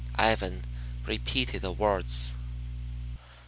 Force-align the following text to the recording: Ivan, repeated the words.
Ivan, 0.17 0.63
repeated 1.05 1.61
the 1.61 1.71
words. 1.71 2.33